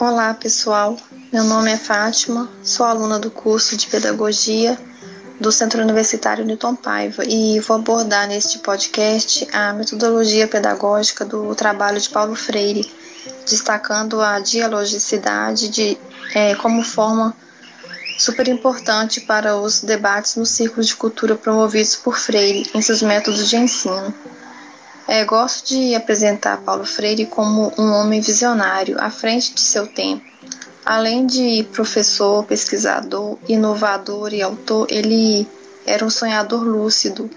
Olá 0.00 0.32
pessoal, 0.32 0.96
meu 1.32 1.42
nome 1.42 1.72
é 1.72 1.76
Fátima, 1.76 2.48
sou 2.62 2.86
aluna 2.86 3.18
do 3.18 3.32
curso 3.32 3.76
de 3.76 3.88
Pedagogia 3.88 4.78
do 5.40 5.50
Centro 5.50 5.82
Universitário 5.82 6.44
Newton 6.44 6.76
Paiva 6.76 7.24
e 7.24 7.58
vou 7.58 7.78
abordar 7.78 8.28
neste 8.28 8.60
podcast 8.60 9.48
a 9.52 9.72
metodologia 9.72 10.46
pedagógica 10.46 11.24
do 11.24 11.52
trabalho 11.56 12.00
de 12.00 12.08
Paulo 12.10 12.36
Freire, 12.36 12.88
destacando 13.44 14.20
a 14.20 14.38
dialogicidade 14.38 15.68
de, 15.68 15.98
é, 16.32 16.54
como 16.54 16.84
forma 16.84 17.34
super 18.16 18.46
importante 18.46 19.22
para 19.22 19.56
os 19.56 19.80
debates 19.80 20.36
nos 20.36 20.50
círculos 20.50 20.86
de 20.86 20.94
cultura 20.94 21.34
promovidos 21.34 21.96
por 21.96 22.16
Freire 22.16 22.70
em 22.72 22.80
seus 22.80 23.02
métodos 23.02 23.48
de 23.50 23.56
ensino. 23.56 24.14
É, 25.10 25.24
gosto 25.24 25.68
de 25.68 25.94
apresentar 25.94 26.58
Paulo 26.58 26.84
Freire 26.84 27.24
como 27.24 27.72
um 27.78 27.92
homem 27.92 28.20
visionário, 28.20 28.94
à 29.00 29.08
frente 29.08 29.54
de 29.54 29.60
seu 29.62 29.86
tempo. 29.86 30.22
Além 30.84 31.26
de 31.26 31.66
professor, 31.72 32.44
pesquisador, 32.44 33.38
inovador 33.48 34.34
e 34.34 34.42
autor, 34.42 34.86
ele 34.90 35.48
era 35.86 36.04
um 36.04 36.10
sonhador 36.10 36.62
lúcido 36.62 37.30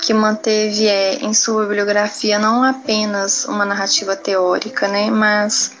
que 0.00 0.14
manteve 0.14 0.86
é, 0.86 1.16
em 1.16 1.34
sua 1.34 1.62
bibliografia 1.62 2.38
não 2.38 2.62
apenas 2.62 3.46
uma 3.46 3.64
narrativa 3.64 4.14
teórica, 4.14 4.86
né, 4.86 5.10
mas 5.10 5.72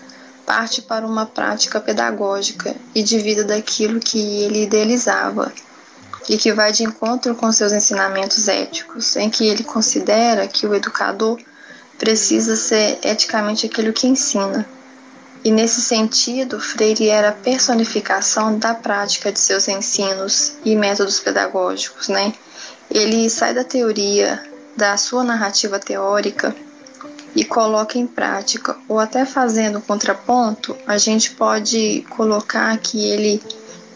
parte 0.44 0.82
para 0.82 1.06
uma 1.06 1.24
prática 1.24 1.78
pedagógica 1.78 2.74
e 2.92 3.00
de 3.00 3.16
vida 3.20 3.44
daquilo 3.44 4.00
que 4.00 4.42
ele 4.42 4.64
idealizava 4.64 5.52
e 6.28 6.36
que 6.36 6.52
vai 6.52 6.72
de 6.72 6.84
encontro 6.84 7.34
com 7.34 7.50
seus 7.50 7.72
ensinamentos 7.72 8.48
éticos, 8.48 9.16
em 9.16 9.30
que 9.30 9.46
ele 9.46 9.64
considera 9.64 10.46
que 10.46 10.66
o 10.66 10.74
educador 10.74 11.40
precisa 11.98 12.54
ser 12.54 12.98
eticamente 13.02 13.66
aquilo 13.66 13.92
que 13.92 14.06
ensina. 14.06 14.66
E 15.44 15.50
nesse 15.50 15.80
sentido, 15.80 16.60
Freire 16.60 17.08
era 17.08 17.30
a 17.30 17.32
personificação 17.32 18.58
da 18.58 18.74
prática 18.74 19.32
de 19.32 19.38
seus 19.38 19.68
ensinos 19.68 20.54
e 20.64 20.76
métodos 20.76 21.20
pedagógicos, 21.20 22.08
né? 22.08 22.32
Ele 22.90 23.28
sai 23.30 23.54
da 23.54 23.64
teoria 23.64 24.42
da 24.76 24.96
sua 24.96 25.24
narrativa 25.24 25.78
teórica 25.78 26.54
e 27.34 27.44
coloca 27.44 27.98
em 27.98 28.06
prática, 28.06 28.76
ou 28.88 28.98
até 28.98 29.24
fazendo 29.24 29.80
contraponto, 29.80 30.76
a 30.86 30.98
gente 30.98 31.32
pode 31.32 32.04
colocar 32.10 32.76
que 32.78 33.04
ele 33.06 33.42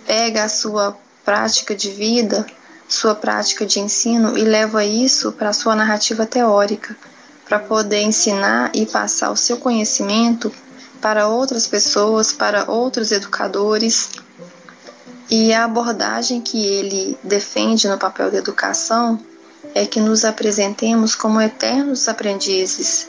pega 0.06 0.44
a 0.44 0.48
sua 0.48 0.96
prática 1.24 1.74
de 1.74 1.90
vida, 1.90 2.46
sua 2.88 3.14
prática 3.14 3.64
de 3.64 3.80
ensino 3.80 4.36
e 4.36 4.42
leva 4.42 4.84
isso 4.84 5.32
para 5.32 5.52
sua 5.52 5.74
narrativa 5.74 6.26
teórica, 6.26 6.96
para 7.48 7.58
poder 7.58 8.02
ensinar 8.02 8.70
e 8.74 8.86
passar 8.86 9.30
o 9.30 9.36
seu 9.36 9.56
conhecimento 9.56 10.52
para 11.00 11.26
outras 11.26 11.66
pessoas, 11.66 12.32
para 12.32 12.70
outros 12.70 13.10
educadores. 13.10 14.10
E 15.30 15.52
a 15.52 15.64
abordagem 15.64 16.40
que 16.40 16.64
ele 16.64 17.18
defende 17.22 17.88
no 17.88 17.98
papel 17.98 18.30
da 18.30 18.38
educação 18.38 19.18
é 19.74 19.86
que 19.86 20.00
nos 20.00 20.24
apresentemos 20.24 21.14
como 21.14 21.40
eternos 21.40 22.08
aprendizes, 22.08 23.08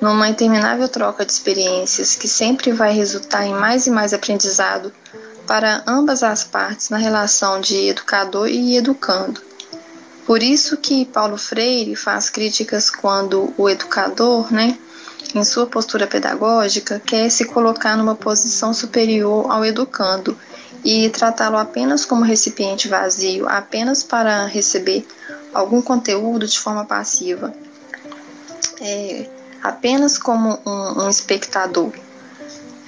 numa 0.00 0.28
interminável 0.28 0.88
troca 0.88 1.24
de 1.24 1.32
experiências 1.32 2.14
que 2.14 2.28
sempre 2.28 2.72
vai 2.72 2.92
resultar 2.92 3.44
em 3.44 3.54
mais 3.54 3.86
e 3.86 3.90
mais 3.90 4.12
aprendizado 4.12 4.92
para 5.46 5.82
ambas 5.86 6.22
as 6.22 6.44
partes 6.44 6.90
na 6.90 6.96
relação 6.96 7.60
de 7.60 7.88
educador 7.88 8.48
e 8.48 8.76
educando. 8.76 9.40
Por 10.26 10.42
isso 10.42 10.76
que 10.76 11.04
Paulo 11.04 11.38
Freire 11.38 11.94
faz 11.94 12.28
críticas 12.28 12.90
quando 12.90 13.54
o 13.56 13.70
educador, 13.70 14.52
né, 14.52 14.76
em 15.34 15.44
sua 15.44 15.66
postura 15.66 16.06
pedagógica, 16.06 17.00
quer 17.04 17.30
se 17.30 17.44
colocar 17.44 17.96
numa 17.96 18.16
posição 18.16 18.74
superior 18.74 19.50
ao 19.50 19.64
educando 19.64 20.36
e 20.84 21.08
tratá-lo 21.10 21.56
apenas 21.56 22.04
como 22.04 22.24
recipiente 22.24 22.88
vazio, 22.88 23.48
apenas 23.48 24.02
para 24.02 24.46
receber 24.46 25.06
algum 25.54 25.80
conteúdo 25.80 26.46
de 26.46 26.58
forma 26.58 26.84
passiva, 26.84 27.52
é, 28.80 29.28
apenas 29.62 30.18
como 30.18 30.58
um, 30.66 31.04
um 31.04 31.08
espectador. 31.08 31.92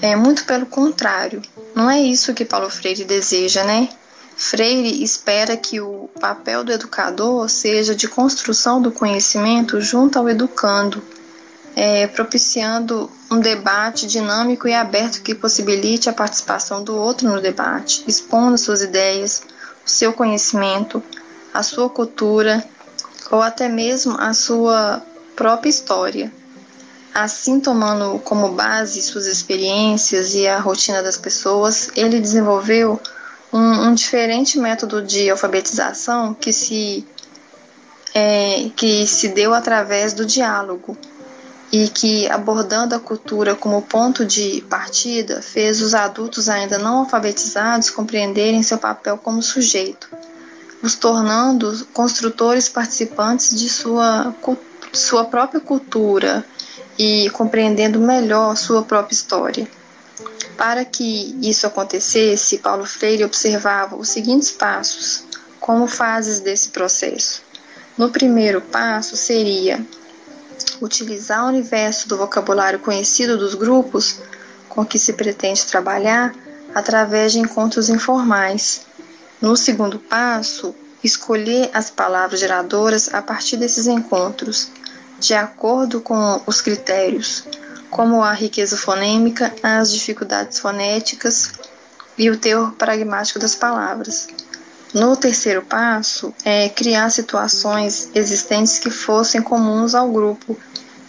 É 0.00 0.14
muito 0.14 0.44
pelo 0.44 0.66
contrário. 0.66 1.42
Não 1.74 1.90
é 1.90 2.00
isso 2.00 2.34
que 2.34 2.44
Paulo 2.44 2.70
Freire 2.70 3.04
deseja, 3.04 3.64
né? 3.64 3.88
Freire 4.36 5.02
espera 5.02 5.56
que 5.56 5.80
o 5.80 6.08
papel 6.20 6.62
do 6.62 6.70
educador 6.70 7.48
seja 7.48 7.94
de 7.94 8.06
construção 8.06 8.80
do 8.80 8.92
conhecimento 8.92 9.80
junto 9.80 10.16
ao 10.16 10.28
educando, 10.28 11.02
é, 11.74 12.06
propiciando 12.06 13.10
um 13.28 13.40
debate 13.40 14.06
dinâmico 14.06 14.68
e 14.68 14.74
aberto 14.74 15.22
que 15.22 15.34
possibilite 15.34 16.08
a 16.08 16.12
participação 16.12 16.84
do 16.84 16.94
outro 16.94 17.28
no 17.28 17.40
debate, 17.40 18.04
expondo 18.06 18.56
suas 18.56 18.80
ideias, 18.80 19.42
o 19.84 19.90
seu 19.90 20.12
conhecimento, 20.12 21.02
a 21.52 21.64
sua 21.64 21.90
cultura 21.90 22.64
ou 23.32 23.42
até 23.42 23.68
mesmo 23.68 24.16
a 24.20 24.32
sua 24.32 25.02
própria 25.34 25.70
história. 25.70 26.32
Assim, 27.20 27.58
tomando 27.58 28.20
como 28.20 28.50
base 28.50 29.02
suas 29.02 29.26
experiências 29.26 30.36
e 30.36 30.46
a 30.46 30.60
rotina 30.60 31.02
das 31.02 31.16
pessoas, 31.16 31.90
ele 31.96 32.20
desenvolveu 32.20 33.00
um, 33.52 33.88
um 33.88 33.92
diferente 33.92 34.56
método 34.56 35.02
de 35.02 35.28
alfabetização 35.28 36.32
que 36.32 36.52
se, 36.52 37.04
é, 38.14 38.70
que 38.76 39.04
se 39.04 39.30
deu 39.30 39.52
através 39.52 40.12
do 40.12 40.24
diálogo 40.24 40.96
e 41.72 41.88
que, 41.88 42.30
abordando 42.30 42.94
a 42.94 43.00
cultura 43.00 43.56
como 43.56 43.82
ponto 43.82 44.24
de 44.24 44.64
partida, 44.70 45.42
fez 45.42 45.82
os 45.82 45.94
adultos 45.94 46.48
ainda 46.48 46.78
não 46.78 46.98
alfabetizados 46.98 47.90
compreenderem 47.90 48.62
seu 48.62 48.78
papel 48.78 49.18
como 49.18 49.42
sujeito, 49.42 50.08
os 50.84 50.94
tornando 50.94 51.84
construtores 51.92 52.68
participantes 52.68 53.58
de 53.58 53.68
sua, 53.68 54.32
sua 54.92 55.24
própria 55.24 55.60
cultura 55.60 56.46
e 56.98 57.30
compreendendo 57.30 58.00
melhor 58.00 58.56
sua 58.56 58.82
própria 58.82 59.14
história. 59.14 59.68
Para 60.56 60.84
que 60.84 61.38
isso 61.40 61.66
acontecesse, 61.66 62.58
Paulo 62.58 62.84
Freire 62.84 63.24
observava 63.24 63.94
os 63.94 64.08
seguintes 64.08 64.50
passos 64.50 65.24
como 65.60 65.86
fases 65.86 66.40
desse 66.40 66.70
processo. 66.70 67.42
No 67.96 68.10
primeiro 68.10 68.60
passo 68.60 69.16
seria 69.16 69.84
utilizar 70.80 71.44
o 71.44 71.48
universo 71.48 72.08
do 72.08 72.16
vocabulário 72.16 72.78
conhecido 72.80 73.36
dos 73.36 73.54
grupos 73.54 74.20
com 74.68 74.84
que 74.84 74.98
se 74.98 75.12
pretende 75.12 75.66
trabalhar 75.66 76.34
através 76.74 77.32
de 77.32 77.38
encontros 77.38 77.88
informais. 77.88 78.86
No 79.40 79.56
segundo 79.56 79.98
passo, 79.98 80.74
escolher 81.02 81.70
as 81.72 81.90
palavras 81.90 82.40
geradoras 82.40 83.12
a 83.14 83.22
partir 83.22 83.56
desses 83.56 83.86
encontros 83.86 84.70
de 85.18 85.34
acordo 85.34 86.00
com 86.00 86.40
os 86.46 86.60
critérios, 86.60 87.44
como 87.90 88.22
a 88.22 88.32
riqueza 88.32 88.76
fonêmica, 88.76 89.52
as 89.62 89.90
dificuldades 89.92 90.58
fonéticas 90.58 91.52
e 92.16 92.30
o 92.30 92.36
teor 92.36 92.72
pragmático 92.72 93.38
das 93.38 93.54
palavras. 93.54 94.28
No 94.94 95.16
terceiro 95.16 95.62
passo, 95.62 96.32
é 96.44 96.68
criar 96.68 97.10
situações 97.10 98.10
existentes 98.14 98.78
que 98.78 98.90
fossem 98.90 99.42
comuns 99.42 99.94
ao 99.94 100.10
grupo 100.10 100.56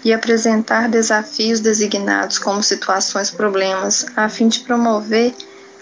e 0.04 0.14
apresentar 0.14 0.90
desafios 0.90 1.60
designados 1.60 2.40
como 2.40 2.64
situações 2.64 3.32
problemas, 3.32 4.06
a 4.16 4.30
fim 4.30 4.48
de 4.48 4.62
promover 4.62 5.34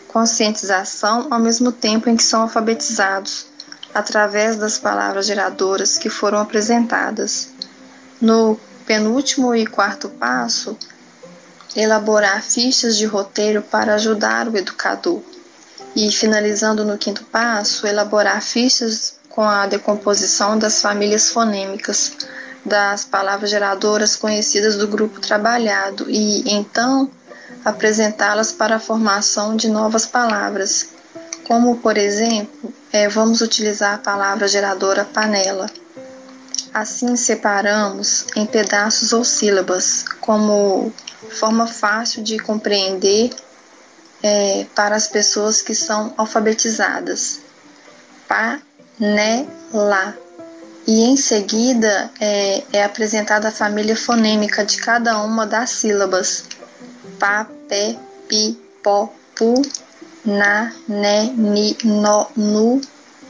conscientização 0.07 1.27
ao 1.29 1.39
mesmo 1.39 1.71
tempo 1.71 2.09
em 2.09 2.15
que 2.15 2.23
são 2.23 2.43
alfabetizados, 2.43 3.47
através 3.93 4.55
das 4.55 4.77
palavras 4.77 5.25
geradoras 5.27 5.97
que 5.97 6.09
foram 6.09 6.39
apresentadas. 6.39 7.49
No 8.19 8.59
penúltimo 8.85 9.53
e 9.53 9.65
quarto 9.65 10.09
passo, 10.09 10.77
elaborar 11.75 12.41
fichas 12.41 12.97
de 12.97 13.05
roteiro 13.05 13.61
para 13.61 13.95
ajudar 13.95 14.47
o 14.47 14.57
educador. 14.57 15.21
E 15.95 16.11
finalizando 16.11 16.83
no 16.85 16.97
quinto 16.97 17.23
passo, 17.25 17.85
elaborar 17.85 18.41
fichas 18.41 19.17
com 19.29 19.43
a 19.43 19.67
decomposição 19.67 20.57
das 20.57 20.81
famílias 20.81 21.29
fonêmicas 21.29 22.13
das 22.65 23.05
palavras 23.05 23.49
geradoras 23.49 24.15
conhecidas 24.15 24.75
do 24.75 24.87
grupo 24.87 25.21
trabalhado 25.21 26.05
e 26.09 26.43
então 26.51 27.09
apresentá-las 27.63 28.51
para 28.51 28.75
a 28.75 28.79
formação 28.79 29.55
de 29.55 29.69
novas 29.69 30.05
palavras, 30.05 30.89
como 31.45 31.77
por 31.77 31.97
exemplo, 31.97 32.73
é, 32.91 33.07
vamos 33.07 33.41
utilizar 33.41 33.95
a 33.95 33.99
palavra 33.99 34.47
geradora 34.47 35.05
panela. 35.05 35.69
Assim 36.77 37.15
separamos 37.15 38.27
em 38.35 38.45
pedaços 38.45 39.11
ou 39.11 39.23
sílabas, 39.23 40.05
como 40.21 40.93
forma 41.31 41.65
fácil 41.65 42.21
de 42.21 42.37
compreender 42.37 43.31
é, 44.21 44.63
para 44.75 44.95
as 44.95 45.07
pessoas 45.07 45.59
que 45.59 45.73
são 45.73 46.13
alfabetizadas. 46.15 47.39
Panela. 48.27 50.15
E 50.85 51.05
em 51.05 51.17
seguida 51.17 52.11
é, 52.19 52.63
é 52.71 52.83
apresentada 52.83 53.47
a 53.47 53.51
família 53.51 53.95
fonêmica 53.95 54.63
de 54.63 54.77
cada 54.77 55.17
uma 55.23 55.47
das 55.47 55.71
sílabas. 55.71 56.43
Pá, 57.17 57.47
pé, 57.67 57.97
pi, 58.29 58.55
po, 58.83 59.11
pu, 59.35 59.63
na, 60.23 60.71
ne, 60.87 61.23
ni, 61.35 61.75
no, 61.83 62.27
nu, 62.35 62.79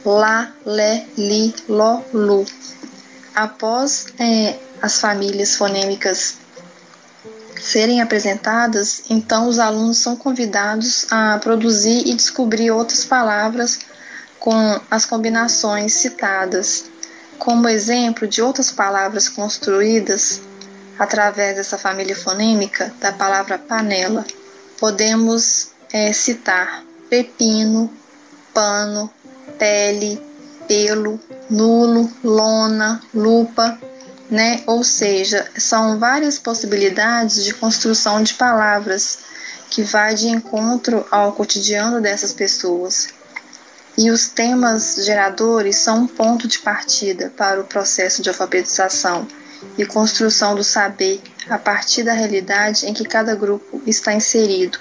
la, 0.04 0.52
le, 0.66 1.06
li, 1.16 1.54
lo, 1.66 2.04
lu. 2.12 2.44
Após 3.34 4.06
é, 4.18 4.58
as 4.80 5.00
famílias 5.00 5.56
fonêmicas 5.56 6.36
serem 7.60 8.00
apresentadas, 8.00 9.02
então 9.10 9.48
os 9.48 9.58
alunos 9.58 9.98
são 9.98 10.16
convidados 10.16 11.06
a 11.10 11.38
produzir 11.38 12.06
e 12.06 12.14
descobrir 12.14 12.70
outras 12.70 13.04
palavras 13.04 13.78
com 14.38 14.80
as 14.90 15.04
combinações 15.04 15.94
citadas. 15.94 16.84
Como 17.38 17.68
exemplo 17.68 18.26
de 18.26 18.42
outras 18.42 18.72
palavras 18.72 19.28
construídas 19.28 20.40
através 20.98 21.56
dessa 21.56 21.78
família 21.78 22.16
fonêmica 22.16 22.92
da 23.00 23.12
palavra 23.12 23.58
panela, 23.58 24.24
podemos 24.78 25.70
é, 25.92 26.12
citar 26.12 26.84
pepino, 27.08 27.92
pano, 28.52 29.10
pele, 29.58 30.20
pelo, 30.66 31.20
nulo, 31.50 32.10
lona, 32.22 33.00
lupa, 33.14 33.78
né? 34.30 34.62
Ou 34.66 34.84
seja, 34.84 35.46
são 35.56 35.98
várias 35.98 36.38
possibilidades 36.38 37.44
de 37.44 37.54
construção 37.54 38.22
de 38.22 38.34
palavras 38.34 39.20
que 39.70 39.82
vai 39.82 40.14
de 40.14 40.28
encontro 40.28 41.06
ao 41.10 41.32
cotidiano 41.32 42.00
dessas 42.00 42.32
pessoas. 42.32 43.08
E 43.96 44.10
os 44.10 44.28
temas 44.28 45.04
geradores 45.04 45.76
são 45.76 46.02
um 46.02 46.06
ponto 46.06 46.46
de 46.46 46.58
partida 46.60 47.32
para 47.36 47.60
o 47.60 47.64
processo 47.64 48.22
de 48.22 48.28
alfabetização 48.28 49.26
e 49.76 49.84
construção 49.84 50.54
do 50.54 50.62
saber 50.62 51.20
a 51.48 51.58
partir 51.58 52.04
da 52.04 52.12
realidade 52.12 52.86
em 52.86 52.94
que 52.94 53.04
cada 53.04 53.34
grupo 53.34 53.82
está 53.86 54.12
inserido, 54.12 54.78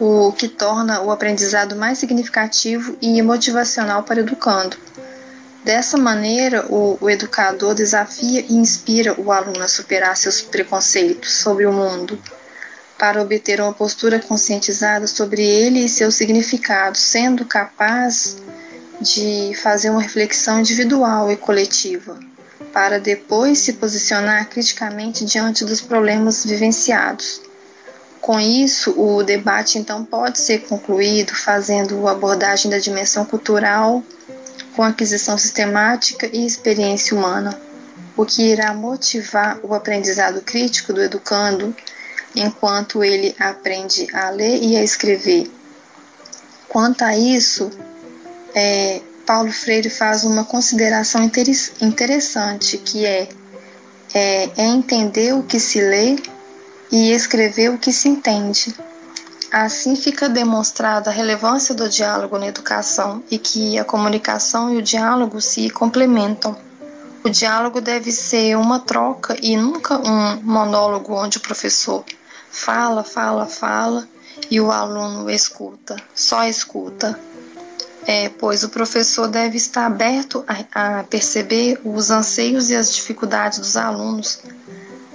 o 0.00 0.32
que 0.32 0.48
torna 0.48 1.00
o 1.00 1.12
aprendizado 1.12 1.76
mais 1.76 1.98
significativo 1.98 2.96
e 3.00 3.22
motivacional 3.22 4.02
para 4.02 4.16
o 4.16 4.20
educando. 4.20 4.76
Dessa 5.64 5.96
maneira, 5.96 6.66
o, 6.68 6.98
o, 7.00 7.08
educador 7.08 7.74
desafia 7.74 8.44
e 8.46 8.52
inspira 8.52 9.18
o 9.18 9.32
aluno 9.32 9.62
a 9.62 9.68
superar 9.68 10.14
seus 10.14 10.42
preconceitos 10.42 11.32
sobre 11.32 11.64
o 11.64 11.72
mundo, 11.72 12.18
para 12.98 13.22
obter 13.22 13.62
uma 13.62 13.72
postura 13.72 14.20
conscientizada 14.20 15.06
sobre 15.06 15.42
ele 15.42 15.86
e 15.86 15.88
seu 15.88 16.10
significado, 16.10 16.98
sendo 16.98 17.46
capaz 17.46 18.36
de 19.00 19.52
fazer 19.62 19.88
uma 19.88 20.02
reflexão 20.02 20.60
individual 20.60 21.32
e 21.32 21.36
coletiva, 21.36 22.20
para 22.70 23.00
depois 23.00 23.58
se 23.58 23.72
posicionar 23.72 24.50
criticamente 24.50 25.24
diante 25.24 25.64
dos 25.64 25.80
problemas 25.80 26.44
vivenciados. 26.44 27.40
Com 28.20 28.38
isso, 28.38 28.94
o 29.00 29.22
debate 29.22 29.78
então 29.78 30.04
pode 30.04 30.38
ser 30.38 30.60
concluído 30.66 31.34
fazendo 31.34 32.06
abordagem 32.06 32.70
da 32.70 32.78
dimensão 32.78 33.24
cultural 33.24 34.02
com 34.74 34.82
aquisição 34.82 35.38
sistemática 35.38 36.28
e 36.32 36.44
experiência 36.44 37.16
humana, 37.16 37.58
o 38.16 38.24
que 38.24 38.42
irá 38.42 38.72
motivar 38.74 39.58
o 39.62 39.74
aprendizado 39.74 40.40
crítico 40.40 40.92
do 40.92 41.02
educando 41.02 41.74
enquanto 42.34 43.02
ele 43.02 43.34
aprende 43.38 44.06
a 44.12 44.30
ler 44.30 44.62
e 44.62 44.76
a 44.76 44.82
escrever. 44.82 45.50
Quanto 46.68 47.02
a 47.02 47.16
isso, 47.16 47.70
é, 48.54 49.00
Paulo 49.24 49.52
Freire 49.52 49.88
faz 49.88 50.24
uma 50.24 50.44
consideração 50.44 51.22
interessante, 51.80 52.78
que 52.78 53.06
é, 53.06 53.28
é, 54.12 54.50
é 54.56 54.66
entender 54.66 55.32
o 55.34 55.42
que 55.42 55.60
se 55.60 55.80
lê 55.80 56.16
e 56.90 57.12
escrever 57.12 57.70
o 57.70 57.78
que 57.78 57.92
se 57.92 58.08
entende. 58.08 58.74
Assim 59.56 59.94
fica 59.94 60.28
demonstrada 60.28 61.10
a 61.10 61.12
relevância 61.12 61.76
do 61.76 61.88
diálogo 61.88 62.36
na 62.36 62.48
educação 62.48 63.22
e 63.30 63.38
que 63.38 63.78
a 63.78 63.84
comunicação 63.84 64.74
e 64.74 64.78
o 64.78 64.82
diálogo 64.82 65.40
se 65.40 65.70
complementam. 65.70 66.56
O 67.22 67.30
diálogo 67.30 67.80
deve 67.80 68.10
ser 68.10 68.56
uma 68.56 68.80
troca 68.80 69.36
e 69.40 69.56
nunca 69.56 69.96
um 69.96 70.42
monólogo 70.42 71.14
onde 71.14 71.38
o 71.38 71.40
professor 71.40 72.04
fala, 72.50 73.04
fala, 73.04 73.46
fala 73.46 74.08
e 74.50 74.60
o 74.60 74.72
aluno 74.72 75.30
escuta, 75.30 75.94
só 76.12 76.42
escuta. 76.48 77.16
É, 78.08 78.28
pois 78.30 78.64
o 78.64 78.68
professor 78.70 79.28
deve 79.28 79.56
estar 79.56 79.86
aberto 79.86 80.44
a, 80.48 80.98
a 80.98 81.04
perceber 81.04 81.80
os 81.84 82.10
anseios 82.10 82.70
e 82.70 82.74
as 82.74 82.92
dificuldades 82.92 83.60
dos 83.60 83.76
alunos 83.76 84.40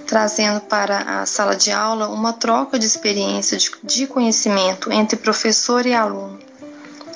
trazendo 0.10 0.60
para 0.62 1.22
a 1.22 1.26
sala 1.28 1.56
de 1.56 1.72
aula 1.72 2.10
uma 2.10 2.34
troca 2.34 2.80
de 2.80 2.88
experiência 2.88 3.56
de, 3.84 4.08
conhecimento 4.08 4.92
entre 4.92 5.16
professor 5.16 5.86
e 5.86 5.94
aluno, 5.94 6.40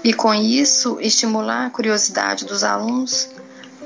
e 0.03 0.13
com 0.13 0.31
isso 0.31 0.99
estimular 1.01 1.65
a 1.65 1.69
curiosidade 1.71 2.45
dos 2.45 2.63
alunos 2.63 3.29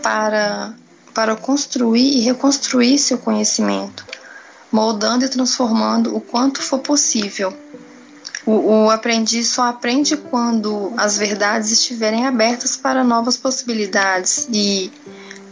para, 0.04 0.74
para 1.14 1.38
construir 1.38 2.18
e 2.18 2.20
reconstruir 2.20 3.00
seu 3.00 3.18
conhecimento, 3.18 4.06
moldando 4.70 5.24
e 5.24 5.30
transformando 5.30 6.14
o 6.14 6.20
quanto 6.20 6.62
for 6.62 6.80
possível. 6.80 7.58
O, 8.46 8.88
o 8.88 8.90
aprendiz 8.90 9.48
só 9.48 9.70
aprende 9.70 10.18
quando 10.18 10.92
as 10.98 11.18
verdades 11.18 11.72
estiverem 11.72 12.28
abertas 12.28 12.76
para 12.76 13.06
novas 13.06 13.38
possibilidades 13.38 14.50
e 14.52 14.92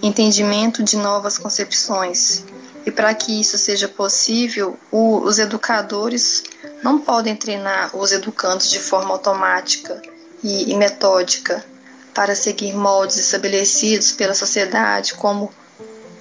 entendimento 0.04 0.84
de 0.84 0.98
novas 0.98 1.38
concepções. 1.38 2.44
E 2.86 2.92
para 2.92 3.14
que 3.16 3.42
isso 3.42 3.58
seja 3.58 3.88
possível, 3.88 4.78
o, 4.92 5.20
os 5.20 5.40
educadores 5.40 6.44
não 6.84 7.00
podem 7.00 7.36
treinar 7.36 7.96
os 7.98 8.12
educandos 8.12 8.70
de 8.70 8.80
forma 8.80 9.12
automática 9.12 10.02
e, 10.44 10.72
e 10.72 10.76
metódica 10.76 11.66
para 12.14 12.36
seguir 12.36 12.74
moldes 12.74 13.18
estabelecidos 13.18 14.12
pela 14.12 14.36
sociedade 14.36 15.16
como 15.16 15.52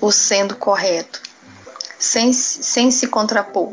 o 0.00 0.10
sendo 0.10 0.56
correto, 0.56 1.20
sem, 1.98 2.32
sem 2.32 2.90
se 2.90 3.06
contrapor. 3.08 3.72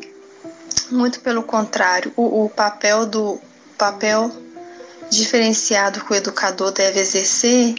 Muito 0.90 1.22
pelo 1.22 1.44
contrário, 1.44 2.12
o, 2.18 2.46
o 2.46 2.50
papel 2.50 3.06
do 3.06 3.40
papel 3.78 4.32
diferenciado 5.10 6.04
que 6.06 6.12
o 6.12 6.16
educador 6.16 6.72
deve 6.72 7.00
exercer 7.00 7.76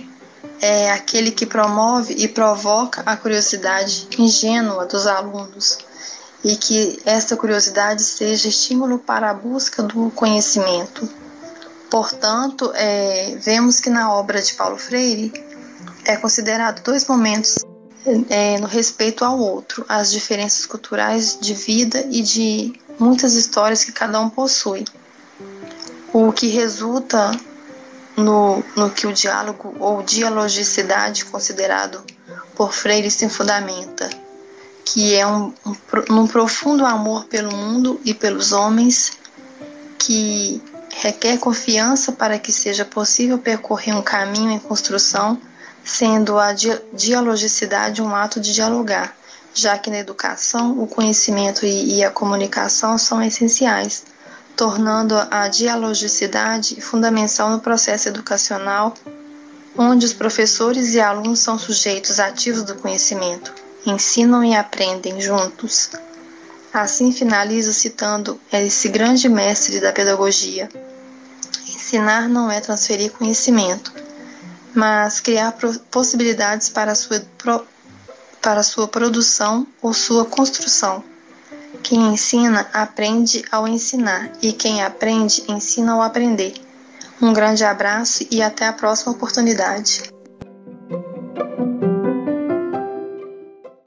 é 0.62 0.92
aquele 0.92 1.32
que 1.32 1.44
promove 1.44 2.14
e 2.14 2.28
provoca 2.28 3.02
a 3.04 3.16
curiosidade 3.16 4.06
ingênua 4.16 4.86
dos 4.86 5.08
alunos 5.08 5.78
e 6.44 6.54
que 6.54 7.02
esta 7.04 7.36
curiosidade 7.36 8.02
seja 8.04 8.48
estímulo 8.48 9.00
para 9.00 9.28
a 9.28 9.34
busca 9.34 9.82
do 9.82 10.08
conhecimento. 10.12 11.08
Portanto, 11.90 12.70
é, 12.76 13.36
vemos 13.40 13.80
que 13.80 13.90
na 13.90 14.12
obra 14.14 14.40
de 14.40 14.54
Paulo 14.54 14.78
Freire 14.78 15.32
é 16.04 16.16
considerado 16.16 16.80
dois 16.84 17.06
momentos 17.06 17.58
é, 18.30 18.58
no 18.60 18.68
respeito 18.68 19.24
ao 19.24 19.38
outro, 19.38 19.84
as 19.88 20.12
diferenças 20.12 20.64
culturais 20.64 21.36
de 21.40 21.54
vida 21.54 22.06
e 22.08 22.22
de 22.22 22.72
muitas 23.00 23.34
histórias 23.34 23.82
que 23.82 23.90
cada 23.90 24.20
um 24.20 24.30
possui, 24.30 24.84
o 26.12 26.32
que 26.32 26.46
resulta 26.48 27.32
no, 28.22 28.62
no 28.76 28.90
que 28.90 29.06
o 29.06 29.12
diálogo 29.12 29.74
ou 29.78 30.02
dialogicidade 30.02 31.24
considerado 31.24 32.02
por 32.54 32.72
Freire 32.72 33.10
se 33.10 33.28
fundamenta, 33.28 34.08
que 34.84 35.14
é 35.14 35.26
um, 35.26 35.52
um, 35.66 35.76
um 36.10 36.26
profundo 36.26 36.84
amor 36.86 37.24
pelo 37.24 37.54
mundo 37.54 38.00
e 38.04 38.14
pelos 38.14 38.52
homens, 38.52 39.12
que 39.98 40.62
requer 40.90 41.38
confiança 41.38 42.12
para 42.12 42.38
que 42.38 42.52
seja 42.52 42.84
possível 42.84 43.38
percorrer 43.38 43.96
um 43.96 44.02
caminho 44.02 44.50
em 44.50 44.58
construção, 44.58 45.40
sendo 45.84 46.38
a 46.38 46.52
dialogicidade 46.92 48.02
um 48.02 48.14
ato 48.14 48.40
de 48.40 48.52
dialogar, 48.52 49.16
já 49.54 49.78
que 49.78 49.90
na 49.90 49.98
educação 49.98 50.80
o 50.82 50.86
conhecimento 50.86 51.66
e, 51.66 51.98
e 51.98 52.04
a 52.04 52.10
comunicação 52.10 52.96
são 52.98 53.22
essenciais 53.22 54.11
tornando 54.56 55.14
a 55.30 55.48
dialogicidade 55.48 56.80
fundamental 56.80 57.50
no 57.50 57.60
processo 57.60 58.08
educacional, 58.08 58.94
onde 59.76 60.04
os 60.04 60.12
professores 60.12 60.94
e 60.94 61.00
alunos 61.00 61.40
são 61.40 61.58
sujeitos 61.58 62.20
ativos 62.20 62.62
do 62.62 62.74
conhecimento, 62.74 63.54
ensinam 63.86 64.44
e 64.44 64.54
aprendem 64.54 65.20
juntos. 65.20 65.90
Assim 66.72 67.12
finalizo 67.12 67.72
citando 67.72 68.40
esse 68.52 68.88
grande 68.88 69.28
mestre 69.28 69.80
da 69.80 69.92
pedagogia. 69.92 70.68
Ensinar 71.68 72.28
não 72.28 72.50
é 72.50 72.60
transferir 72.60 73.12
conhecimento, 73.12 73.92
mas 74.74 75.20
criar 75.20 75.54
possibilidades 75.90 76.70
para 76.70 76.92
a 76.92 76.94
sua, 76.94 77.22
para 78.40 78.60
a 78.60 78.62
sua 78.62 78.88
produção 78.88 79.66
ou 79.82 79.92
sua 79.92 80.24
construção. 80.24 81.04
Quem 81.82 82.12
ensina, 82.12 82.68
aprende 82.72 83.44
ao 83.50 83.66
ensinar, 83.66 84.30
e 84.40 84.52
quem 84.52 84.82
aprende, 84.82 85.42
ensina 85.48 85.92
ao 85.92 86.02
aprender. 86.02 86.54
Um 87.20 87.32
grande 87.32 87.64
abraço 87.64 88.26
e 88.30 88.42
até 88.42 88.66
a 88.66 88.72
próxima 88.72 89.12
oportunidade. 89.12 90.11